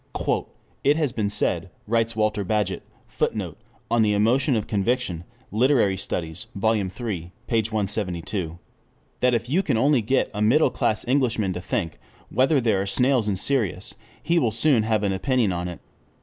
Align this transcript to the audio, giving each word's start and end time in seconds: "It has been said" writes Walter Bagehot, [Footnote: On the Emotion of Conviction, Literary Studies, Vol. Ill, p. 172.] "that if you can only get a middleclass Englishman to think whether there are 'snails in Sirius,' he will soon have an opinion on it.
"It 0.83 0.97
has 0.97 1.11
been 1.11 1.29
said" 1.29 1.69
writes 1.85 2.15
Walter 2.15 2.43
Bagehot, 2.43 2.81
[Footnote: 3.07 3.55
On 3.91 4.01
the 4.01 4.15
Emotion 4.15 4.55
of 4.55 4.65
Conviction, 4.65 5.25
Literary 5.51 5.95
Studies, 5.95 6.47
Vol. 6.55 6.73
Ill, 6.73 6.89
p. 6.89 7.31
172.] 7.47 8.57
"that 9.19 9.35
if 9.35 9.47
you 9.47 9.61
can 9.61 9.77
only 9.77 10.01
get 10.01 10.31
a 10.33 10.39
middleclass 10.41 11.07
Englishman 11.07 11.53
to 11.53 11.61
think 11.61 11.99
whether 12.29 12.59
there 12.59 12.81
are 12.81 12.87
'snails 12.87 13.29
in 13.29 13.35
Sirius,' 13.35 13.93
he 14.23 14.39
will 14.39 14.49
soon 14.49 14.81
have 14.81 15.03
an 15.03 15.13
opinion 15.13 15.51
on 15.51 15.67
it. 15.67 15.79